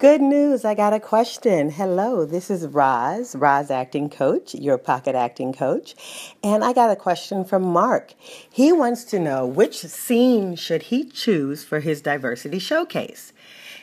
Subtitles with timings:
[0.00, 1.68] Good news, I got a question.
[1.68, 5.94] Hello, this is Roz, Roz Acting Coach, your pocket acting coach.
[6.42, 8.14] And I got a question from Marc.
[8.50, 13.34] He wants to know which scene should he choose for his diversity showcase.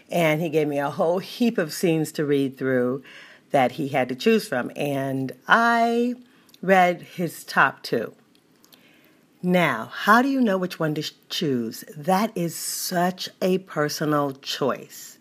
[0.09, 3.03] And he gave me a whole heap of scenes to read through
[3.51, 4.71] that he had to choose from.
[4.75, 6.15] And I
[6.63, 8.15] read his top two.
[9.43, 11.83] Now, how do you know which one to choose?
[11.95, 15.16] That is such a personal choice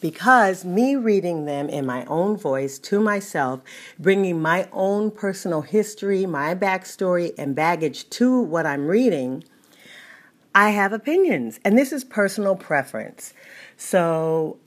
[0.00, 3.60] because me reading them in my own voice to myself,
[3.98, 9.44] bringing my own personal history, my backstory, and baggage to what I'm reading,
[10.54, 11.60] I have opinions.
[11.64, 13.34] And this is personal preference.
[13.76, 14.58] So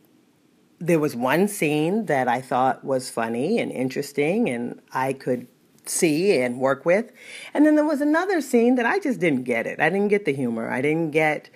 [0.80, 5.48] there was one scene that I thought was funny and interesting, and I could
[5.86, 7.12] see and work with.
[7.54, 9.80] And then there was another scene that I just didn't get it.
[9.80, 10.70] I didn't get the humor.
[10.72, 11.50] I didn't get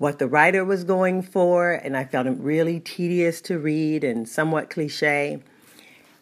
[0.00, 4.26] what the writer was going for, and I found it really tedious to read and
[4.26, 5.42] somewhat cliche.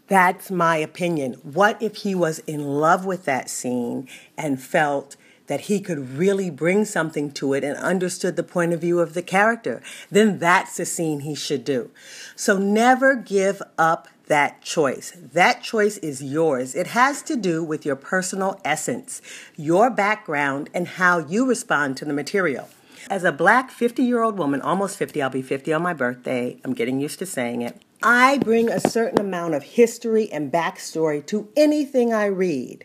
[0.09, 1.35] That's my opinion.
[1.45, 5.15] What if he was in love with that scene and felt
[5.47, 9.15] that he could really bring something to it and understood the point of view of
[9.15, 9.81] the character?
[10.11, 11.93] Then that's the scene he should do.
[12.35, 15.13] So never give up that choice.
[15.15, 16.75] That choice is yours.
[16.75, 19.23] It has to do with your personal essence,
[19.57, 22.69] your background, and how you respond to the material.
[23.11, 26.61] As a black 50 year old woman, almost 50, I'll be 50 on my birthday.
[26.63, 27.81] I'm getting used to saying it.
[28.03, 32.85] I bring a certain amount of history and backstory to anything I read.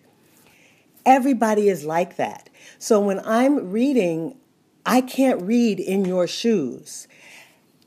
[1.06, 2.50] Everybody is like that.
[2.80, 4.38] So when I'm reading,
[4.86, 7.08] I can't read in your shoes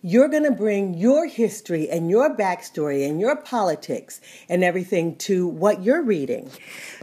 [0.06, 5.48] you're going to bring your history and your backstory and your politics and everything to
[5.48, 6.48] what you're reading.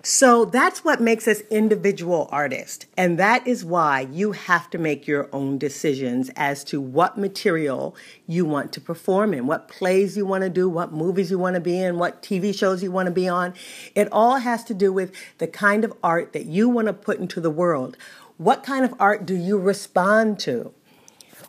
[0.03, 2.85] So that's what makes us individual artists.
[2.95, 7.93] And that is why you have to make your own decisions as to what material
[8.25, 11.55] you want to perform in, what plays you want to do, what movies you want
[11.55, 13.53] to be in, what TV shows you want to be on.
[13.95, 17.19] It all has to do with the kind of art that you want to put
[17.19, 17.97] into the world.
[18.37, 20.73] What kind of art do you respond to?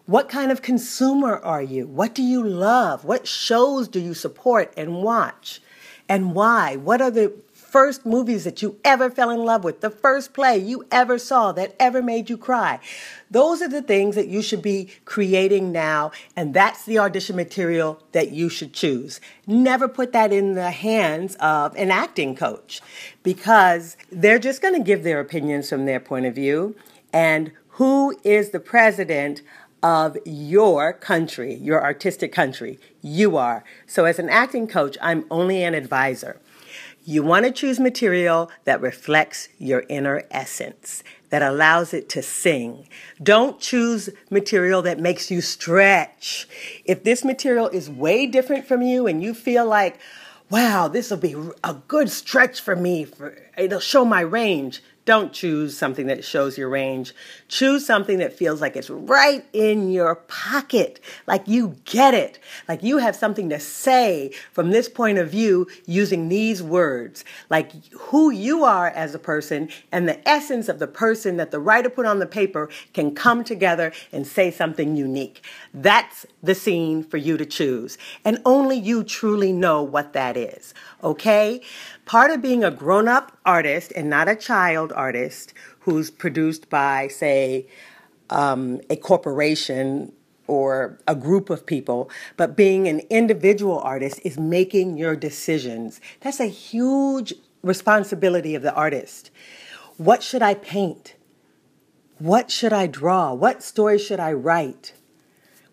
[0.06, 1.86] What kind of consumer are you?
[1.86, 3.06] What do you love?
[3.06, 5.62] What shows do you support and watch?
[6.10, 6.76] And why?
[6.76, 9.80] What are the first movies that you ever fell in love with?
[9.80, 12.80] The first play you ever saw that ever made you cry?
[13.30, 18.02] Those are the things that you should be creating now, and that's the audition material
[18.12, 19.22] that you should choose.
[19.46, 22.82] Never put that in the hands of an acting coach
[23.22, 26.76] because they're just going to give their opinions from their point of view.
[27.10, 29.42] And who is the president
[29.84, 32.78] of your country, your artistic country.
[33.02, 33.62] You are.
[33.86, 36.40] So, as an acting coach, I'm only an advisor.
[37.04, 42.88] You want to choose material that reflects your inner essence, that allows it to sing.
[43.22, 46.48] Don't choose material that makes you stretch.
[46.86, 50.00] If this material is way different from you and you feel like,
[50.48, 55.32] wow, this will be a good stretch for me, for, it'll show my range, don't
[55.32, 57.14] choose something that shows your range.
[57.48, 62.38] Choose something that feels like it's right in your pocket, like you get it,
[62.68, 67.72] like you have something to say from this point of view using these words, like
[67.92, 71.90] who you are as a person and the essence of the person that the writer
[71.90, 75.44] put on the paper can come together and say something unique.
[75.74, 77.98] That's the scene for you to choose.
[78.24, 80.72] And only you truly know what that is.
[81.02, 81.60] Okay?
[82.06, 87.08] Part of being a grown up artist and not a child artist who's produced by,
[87.08, 87.66] say,
[88.30, 90.12] um, a corporation
[90.46, 96.00] or a group of people, but being an individual artist is making your decisions.
[96.20, 99.30] That's a huge responsibility of the artist.
[99.96, 101.14] What should I paint?
[102.18, 103.32] What should I draw?
[103.32, 104.92] What story should I write?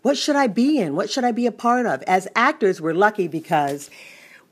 [0.02, 0.96] What should I be in?
[0.96, 2.02] What should I be a part of?
[2.04, 3.90] As actors, we're lucky because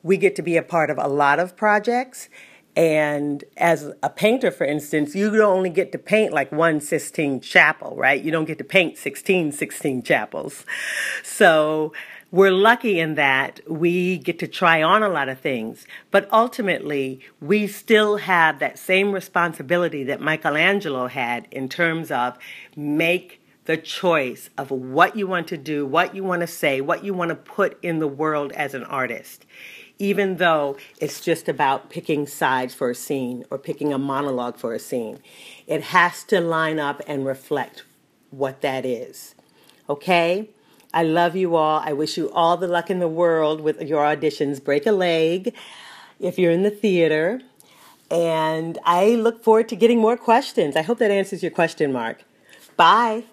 [0.03, 2.29] we get to be a part of a lot of projects.
[2.75, 7.41] And as a painter, for instance, you don't only get to paint like one Sistine
[7.41, 8.21] Chapel, right?
[8.21, 10.65] You don't get to paint 16 Sistine Chapels.
[11.23, 11.93] So
[12.31, 15.87] we're lucky in that we get to try on a lot of things.
[16.11, 22.37] But ultimately, we still have that same responsibility that Michelangelo had in terms of
[22.75, 27.03] make the choice of what you want to do, what you want to say, what
[27.03, 29.45] you want to put in the world as an artist
[29.99, 34.73] even though it's just about picking sides for a scene or picking a monologue for
[34.73, 35.19] a scene.
[35.67, 37.83] It has to line up and reflect
[38.31, 39.35] what that is.
[39.89, 40.49] Okay?
[40.93, 41.81] I love you all.
[41.85, 44.63] I wish you all the luck in the world with your auditions.
[44.63, 45.53] Break a leg
[46.19, 47.41] if you're in the theater.
[48.09, 50.75] And I look forward to getting more questions.
[50.75, 52.23] I hope that answers your question, Marc.
[52.75, 53.25] Bye.